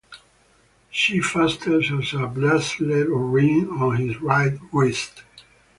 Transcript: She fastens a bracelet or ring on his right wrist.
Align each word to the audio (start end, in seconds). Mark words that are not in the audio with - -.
She 0.89 1.21
fastens 1.21 2.15
a 2.15 2.25
bracelet 2.25 3.05
or 3.07 3.23
ring 3.23 3.69
on 3.69 3.97
his 3.97 4.19
right 4.19 4.57
wrist. 4.71 5.21